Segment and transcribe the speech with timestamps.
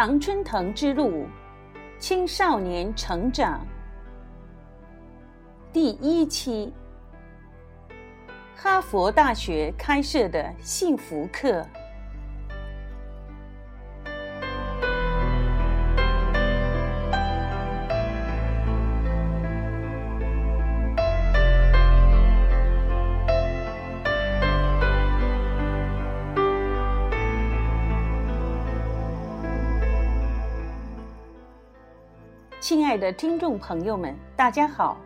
[0.00, 1.26] 常春藤之路，
[1.98, 3.66] 青少年成长
[5.72, 6.72] 第一期，
[8.54, 11.66] 哈佛大学开设的幸福课。
[32.88, 34.96] 亲爱的听众朋友们，大家好！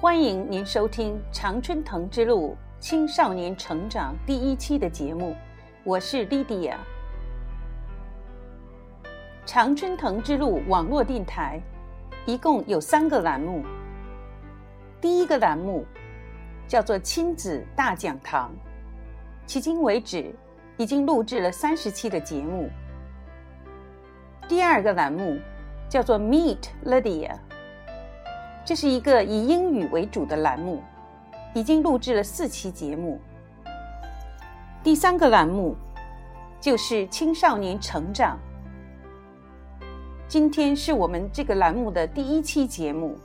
[0.00, 5.34] 欢迎您收听《常春藤之路青少年成长》第一期的节目，
[5.82, 6.78] 我是莉迪亚。
[9.44, 11.60] 常春藤之路网络电台
[12.26, 13.64] 一共有三个栏目，
[15.00, 15.84] 第一个栏目
[16.68, 18.52] 叫做“亲子大讲堂”，
[19.48, 20.32] 迄今为止
[20.76, 22.70] 已经录制了三十期的节目。
[24.46, 25.36] 第二个栏目。
[25.90, 27.32] 叫做 Meet Lydia，
[28.64, 30.80] 这是一个以英语为主的栏目，
[31.52, 33.20] 已经录制了四期节目。
[34.84, 35.74] 第三个栏目
[36.60, 38.38] 就是青少年成长，
[40.28, 43.18] 今天是我们这个栏目的第一期节目。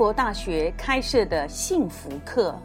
[0.00, 2.58] 佛大学开设的幸福课。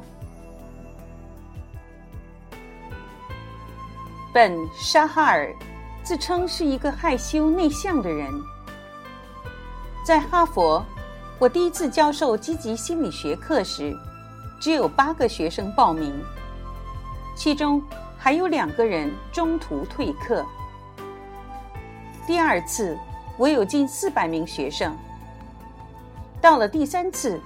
[4.34, 5.54] 本沙哈尔
[6.02, 8.34] 自称是一个害羞内向的人。
[10.06, 10.82] 在哈佛，
[11.38, 13.94] 我第一次教授积极心理学课时，
[14.58, 16.18] 只有八个学生报名，
[17.36, 17.84] 其中
[18.18, 20.46] 还有两个人中途退课。
[22.26, 22.98] 第二次，
[23.36, 24.98] 我有近四百名学生。
[26.46, 27.42] 到了第三次，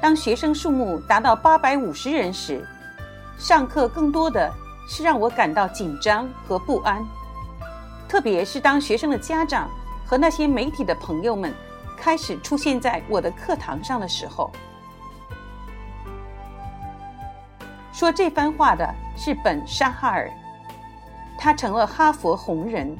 [0.00, 2.64] 当学生数目达到八百五十人时，
[3.36, 4.48] 上课更多的
[4.88, 7.04] 是让我感到紧张和不安。
[8.08, 9.68] 特别是当学生的家长
[10.06, 11.52] 和那些媒体的朋友们
[11.98, 14.48] 开始出现在我的课堂上的时候。
[17.92, 20.30] 说这番话的是本沙哈尔，
[21.36, 22.96] 他成了哈佛红人，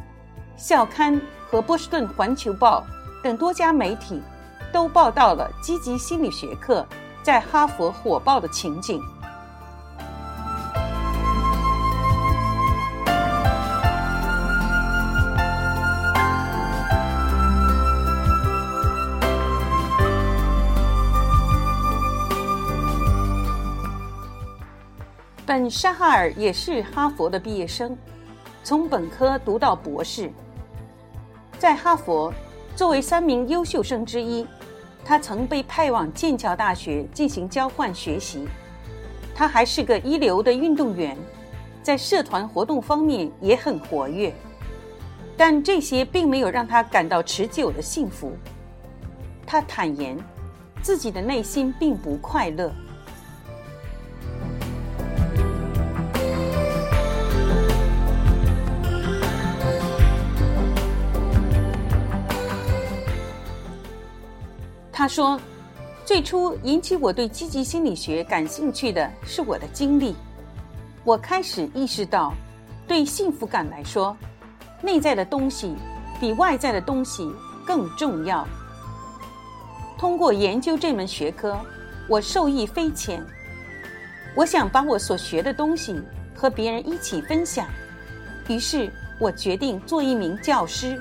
[0.57, 2.85] 校刊和波士顿环球报
[3.23, 4.21] 等多家媒体。
[4.73, 6.87] 都报道了积极心理学课
[7.23, 9.03] 在哈佛火爆的情景。
[25.47, 27.97] 本沙哈尔也是哈佛的毕业生，
[28.63, 30.31] 从本科读到博士，
[31.57, 32.35] 在哈佛
[32.77, 34.47] 作为三名优秀生之一。
[35.03, 38.47] 他曾被派往剑桥大学进行交换学习，
[39.35, 41.17] 他还是个一流的运动员，
[41.81, 44.35] 在社团活动方面也很活跃，
[45.37, 48.33] 但这些并没有让他感到持久的幸福。
[49.47, 50.19] 他坦言，
[50.83, 52.73] 自己的内心并不快乐。
[65.07, 65.41] 他说
[66.05, 70.17] ：“最初引起我对积极心理学感兴趣的是我的经历。
[71.05, 72.35] 我开始意识到，
[72.89, 74.17] 对幸福感来说，
[74.83, 75.77] 内在的东西
[76.19, 77.33] 比外在的东西
[77.65, 78.45] 更重要。
[79.97, 81.57] 通过研究这门学科，
[82.09, 83.25] 我受益匪浅。
[84.35, 85.95] 我想把我所学的东西
[86.35, 87.69] 和别人一起分享，
[88.49, 91.01] 于是我决定做一名教师。”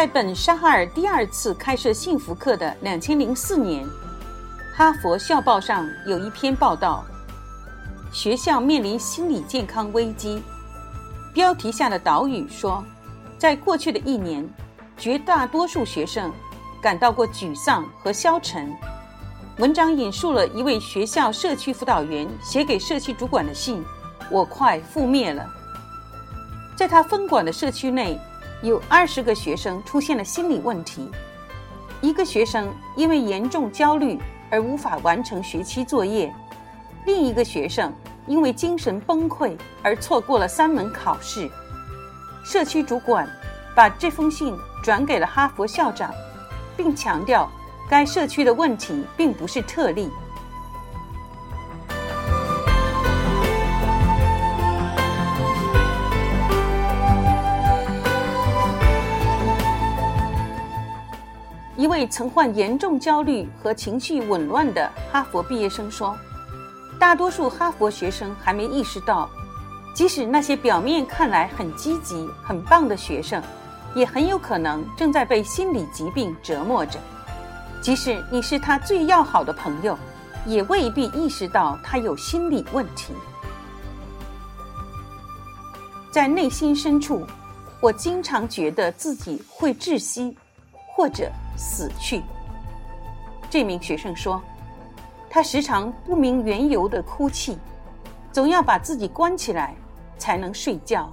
[0.00, 3.86] 在本沙哈尔第二次开设幸福课的两千零四年，
[4.74, 7.04] 哈佛校报上有一篇报道：
[8.10, 10.42] 学校面临心理健康危机。
[11.34, 12.82] 标题下的导语说，
[13.36, 14.48] 在过去的一年，
[14.96, 16.32] 绝大多数学生
[16.80, 18.74] 感到过沮丧和消沉。
[19.58, 23.84] 文章引述了一位学校社区辅导员写给社区主管的信
[24.32, 25.46] ：“我快覆灭了。”
[26.74, 28.18] 在他分管的社区内。
[28.62, 31.10] 有二十个学生出现了心理问题，
[32.02, 34.18] 一个学生因为严重焦虑
[34.50, 36.30] 而无法完成学期作业，
[37.06, 37.90] 另一个学生
[38.26, 41.50] 因为精神崩溃而错过了三门考试。
[42.44, 43.28] 社区主管
[43.74, 46.12] 把这封信转给了哈佛校长，
[46.76, 47.50] 并强调
[47.88, 50.10] 该社区的问题并不是特例。
[62.00, 66.16] 位曾患严重焦虑和情绪紊乱的哈佛毕业生说
[66.98, 69.28] ：“大多数哈佛学生还没意识到，
[69.94, 73.42] 即使那些表面看来很积极、很棒的学生，
[73.94, 76.98] 也很有可能正在被心理疾病折磨着。
[77.82, 79.94] 即使你是他最要好的朋友，
[80.46, 83.12] 也未必意识到他有心理问题。
[86.10, 87.26] 在内心深处，
[87.78, 90.34] 我经常觉得自己会窒息，
[90.96, 92.22] 或者……”死去。
[93.50, 94.42] 这名学生说
[95.28, 97.58] ：“他时常不明缘由的哭泣，
[98.32, 99.76] 总要把自己关起来
[100.16, 101.12] 才能睡觉。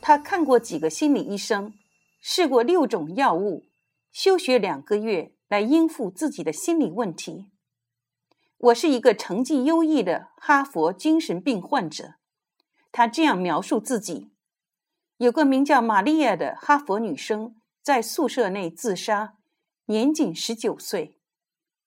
[0.00, 1.74] 他看过几个心理医生，
[2.20, 3.64] 试过六种药物，
[4.12, 7.50] 休学两个月来应付自己的心理问题。
[8.58, 12.14] 我是一个成绩优异的哈佛精神病患者。”
[12.92, 14.30] 他这样描述自己
[15.18, 17.56] ：“有个名叫玛利亚的哈佛女生。”
[17.88, 19.38] 在宿舍内自杀，
[19.86, 21.18] 年仅十九岁。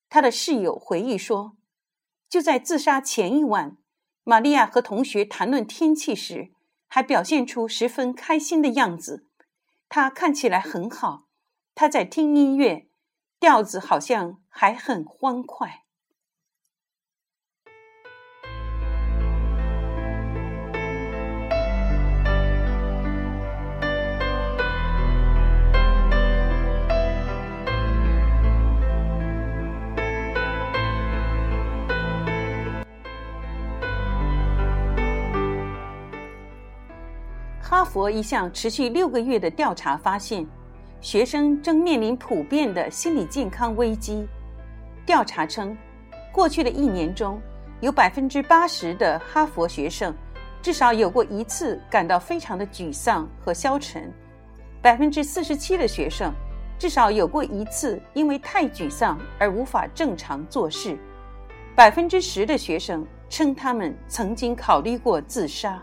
[0.09, 1.55] 他的室友回忆说，
[2.27, 3.77] 就在自杀前一晚，
[4.23, 6.53] 玛利亚和同学谈论天气时，
[6.87, 9.27] 还表现出十分开心的样子。
[9.87, 11.27] 他看起来很好，
[11.75, 12.89] 他在听音乐，
[13.39, 15.83] 调子好像还很欢快。
[37.71, 40.45] 哈佛一项持续六个月的调查发现，
[40.99, 44.27] 学生正面临普遍的心理健康危机。
[45.05, 45.75] 调查称，
[46.33, 47.41] 过去的一年中，
[47.79, 50.13] 有百分之八十的哈佛学生
[50.61, 54.01] 至少有过一次感到非常的沮丧和消沉；
[54.81, 56.29] 百分之四十七的学生
[56.77, 60.97] 至少有过一次因为太沮丧而无法正常做事；
[61.73, 65.81] 百分之十的学生称他们曾经考虑过自杀。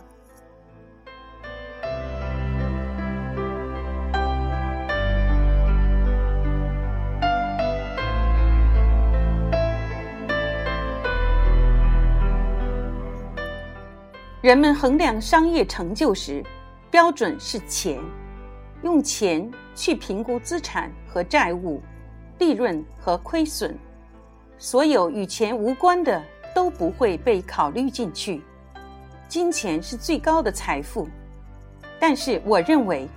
[14.41, 16.45] 人们衡量商业成就时，
[16.93, 17.99] 标准是钱，
[18.85, 21.83] 用钱去评估资产和债务、
[22.39, 23.77] 利润和亏损，
[24.57, 26.23] 所有与钱无关的
[26.55, 28.41] 都不会被考虑进去。
[29.27, 31.09] 金钱是最高的财富，
[31.99, 33.09] 但是我认为，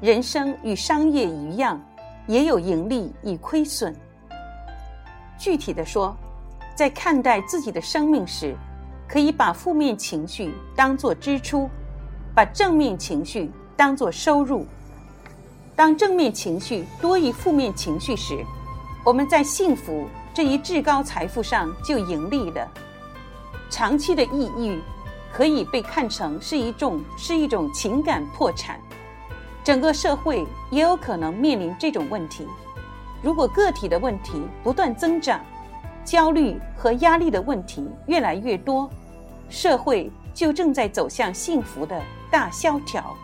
[0.00, 1.82] 人生与商业一样，
[2.28, 3.92] 也有盈利与亏损。
[5.36, 6.16] 具体的说，
[6.76, 8.54] 在看待自己的生命时。
[9.10, 11.68] 可以把负面情绪当作支出，
[12.32, 14.64] 把正面情绪当作收入。
[15.74, 18.44] 当正面情绪多于负面情绪时，
[19.04, 22.68] 我们在幸福这一至高财富上就盈利了。
[23.68, 24.80] 长期的抑郁
[25.32, 28.78] 可以被看成是一种是一种情感破产，
[29.64, 32.46] 整个社会也有可能面临这种问题。
[33.22, 35.40] 如果个体的问题不断增长，
[36.04, 38.88] 焦虑和压力的问题越来越多。
[39.50, 43.14] 社会就正在走向幸福的大萧条。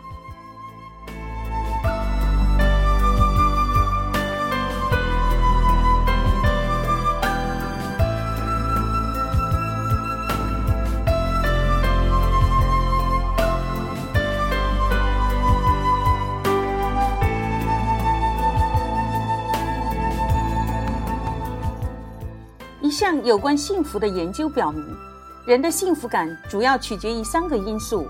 [22.81, 25.16] 一项有关幸福的研究表明。
[25.47, 28.05] 人的幸福感主要取决于三个因素：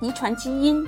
[0.00, 0.82] 遗传基因、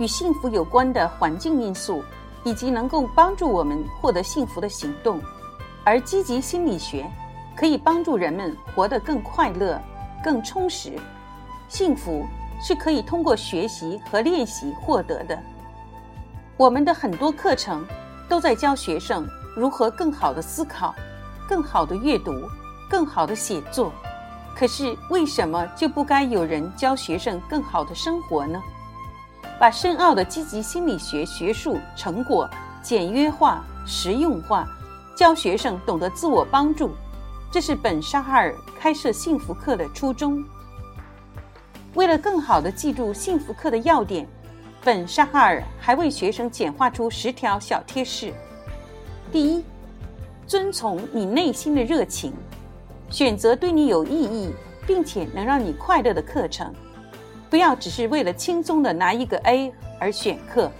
[0.00, 2.02] 与幸福有关的环境因素，
[2.42, 5.22] 以及能够帮助我们获得幸福的行动。
[5.84, 7.08] 而积极心理学
[7.56, 9.80] 可以帮助人们活得更快乐、
[10.24, 10.98] 更充实。
[11.68, 12.26] 幸福
[12.60, 15.38] 是可以通过学习和练习获得的。
[16.56, 17.86] 我们的很多课程
[18.28, 20.92] 都在教学生如何更好的思考、
[21.48, 22.32] 更好的阅读、
[22.90, 23.92] 更好的写作。
[24.58, 28.60] 可是，为什么就不该有人教学生更好的生活呢？
[29.56, 32.50] 把深奥的积极心理学学术成果
[32.82, 34.66] 简约化、实用化，
[35.16, 36.90] 教学生懂得自我帮助，
[37.52, 40.44] 这是本沙哈尔开设幸福课的初衷。
[41.94, 44.26] 为了更好的记住幸福课的要点，
[44.82, 48.34] 本沙哈尔还为学生简化出十条小贴士。
[49.30, 49.64] 第一，
[50.48, 52.32] 遵从你内心的热情，
[53.10, 54.52] 选择对你有意义
[54.86, 56.72] 并且能让你快乐的课程，
[57.50, 60.70] 不要只是为了轻松的拿一个 A 而选课，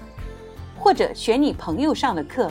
[0.79, 2.51] 或者选你朋友上的课，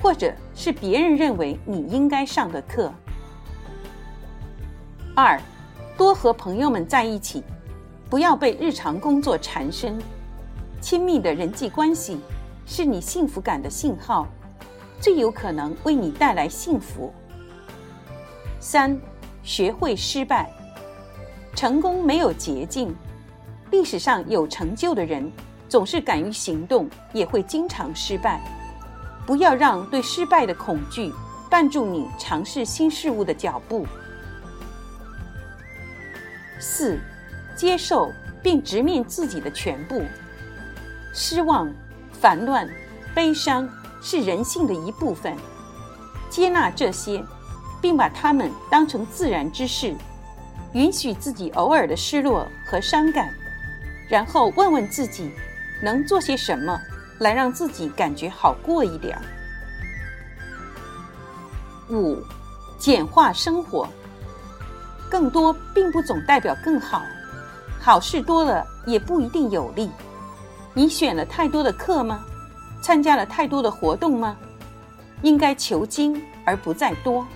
[0.00, 2.92] 或者是别人认为你应该上的课。
[5.14, 5.40] 二，
[5.96, 7.42] 多和朋友们在一起。
[8.08, 9.98] 不要被日常工作缠身，
[10.82, 12.20] 亲密的人际关系
[12.66, 14.28] 是你幸福感的信号，
[15.00, 17.10] 最有可能为你带来幸福。
[18.62, 18.96] 三，
[19.42, 20.48] 学会失败，
[21.52, 22.94] 成功没有捷径，
[23.72, 25.28] 历史上有成就的人
[25.68, 28.40] 总是敢于行动，也会经常失败。
[29.26, 31.12] 不要让对失败的恐惧
[31.50, 33.84] 绊住你尝试新事物的脚步。
[36.60, 36.96] 四。
[37.54, 38.10] 接受
[38.42, 40.02] 并直面自己的全部，
[41.12, 41.70] 失望、
[42.10, 42.66] 烦乱、
[43.14, 43.68] 悲伤
[44.00, 45.36] 是人性的一部分。
[46.30, 47.22] 接纳这些，
[47.82, 49.94] 并把它们当成自然之事，
[50.72, 53.28] 允许自己偶尔的失落和伤感，
[54.08, 55.30] 然后问问自己，
[55.82, 56.80] 能做些什么
[57.18, 59.22] 来让自己感觉好过一点儿。
[61.90, 62.16] 五，
[62.78, 63.86] 简化生活，
[65.10, 67.02] 更多并不总代表更好。
[67.80, 69.90] 好事多了也不一定有利。
[70.72, 72.24] 你选了太多的课吗？
[72.80, 74.36] 参加了太多的活动吗？
[75.22, 77.26] 应该求精而不在多。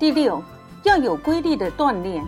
[0.00, 0.42] 第六，
[0.82, 2.26] 要有规律的锻炼。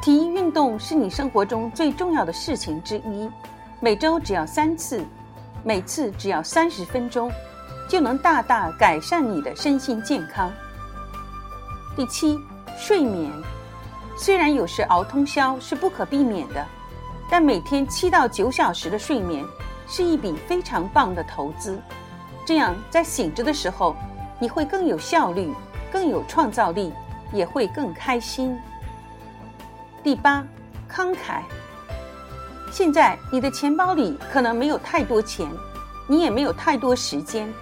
[0.00, 3.28] 体育运动是你生活中最重要的事情之一，
[3.80, 5.04] 每周只要三次，
[5.64, 7.28] 每次只要三十分钟，
[7.88, 10.48] 就能大大改善你的身心健康。
[11.96, 12.38] 第七，
[12.78, 13.32] 睡眠，
[14.16, 16.64] 虽然有时熬通宵是不可避免的，
[17.28, 19.44] 但每天七到九小时的睡眠
[19.88, 21.80] 是一笔非常棒的投资。
[22.46, 23.96] 这样在醒着的时候，
[24.38, 25.52] 你会更有效率，
[25.90, 26.92] 更有创造力，
[27.32, 28.58] 也会更开心。
[30.02, 30.44] 第八，
[30.90, 31.42] 慷慨。
[32.70, 35.48] 现在你的钱包里可能没有太多钱，
[36.06, 37.52] 你也没有太多时间，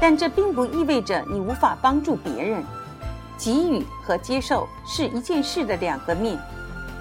[0.00, 2.62] 但这并不意味着你无法帮助别人。
[3.38, 6.36] 给予和接受是一件事的两个面。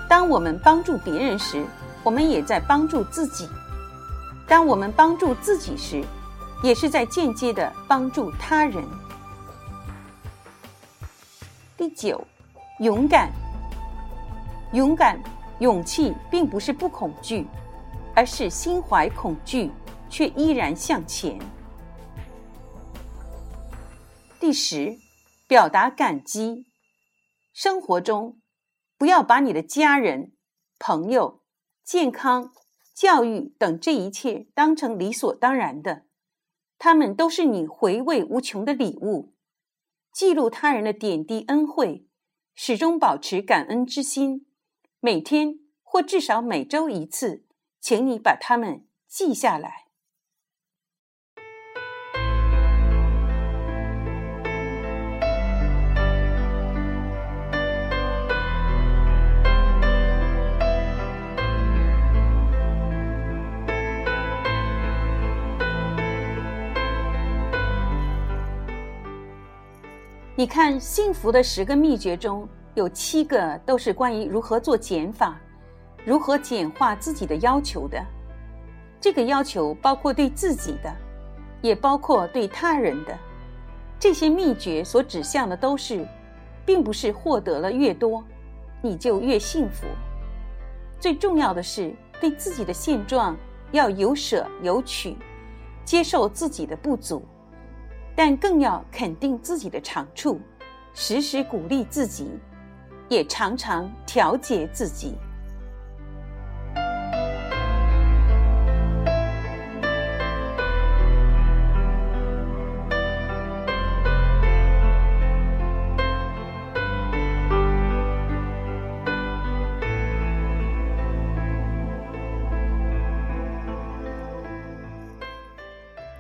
[0.08, 1.66] 当我们帮助别人时，
[2.04, 3.48] 我们也在帮助自己；
[4.48, 6.04] 当我们帮助自己时，
[6.62, 8.84] 也是在间接的帮助他人。
[11.78, 12.26] 第九，
[12.80, 13.32] 勇敢。
[14.74, 15.22] 勇敢、
[15.60, 17.46] 勇气并不是不恐惧，
[18.16, 19.70] 而是心怀恐惧
[20.10, 21.38] 却依然向前。
[24.40, 24.98] 第十，
[25.48, 26.66] 表达感激。
[27.54, 28.40] 生活中，
[28.98, 30.32] 不要把你的家人、
[30.80, 31.44] 朋友、
[31.84, 32.52] 健康、
[32.96, 36.06] 教育等这一切当成理所当然的，
[36.80, 39.36] 他们都是你回味无穷的礼物。
[40.18, 42.08] 记录他人的点滴恩惠，
[42.56, 44.48] 始终保持感恩之心。
[45.00, 47.46] 每天或至少每周一次，
[47.80, 49.87] 请你把它们记下来。
[70.40, 72.48] 你看，幸福的十个秘诀中。
[72.76, 75.36] 有七个都是关于如何做减法，
[76.06, 78.00] 如何简化自己的要求的。
[79.02, 80.96] 这个要求包括对自己的，
[81.60, 83.18] 也包括对他人的。
[83.98, 86.08] 这些秘诀所指向的都是，
[86.64, 88.24] 并不是获得了越多，
[88.80, 89.88] 你就越幸福。
[91.00, 91.92] 最重要的是
[92.22, 93.36] 对自己的现状
[93.72, 95.18] 要有舍有取，
[95.84, 97.26] 接受自己的不足，
[98.18, 100.42] 但更要肯定自己的长处，
[100.96, 102.28] 时时鼓励自己。
[103.10, 105.16] 也常常调节自己。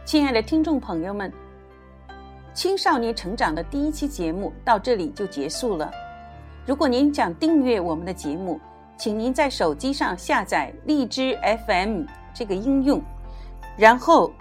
[0.05, 1.29] 亲爱的听众朋友们，
[2.57, 5.91] 青少年成长的第一期节目到这里就结束了。
[6.65, 8.59] 如果您想订阅我们的节目，
[8.97, 11.37] 请您在手机上下载荔枝
[11.67, 12.99] FM 这个应用，
[13.77, 14.33] 然后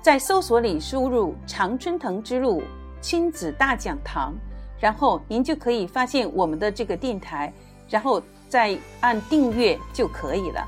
[0.00, 2.62] 在搜索里输入“常春藤之路
[3.02, 4.34] 亲子大讲堂”，
[4.80, 7.52] 然后您就可以发现我们的这个电台，
[7.86, 10.66] 然后再按订阅就可以了。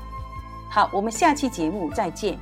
[0.69, 2.37] 好，我们下期节目再见。